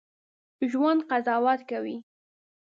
[0.69, 1.95] ژوندي قضاوت کوي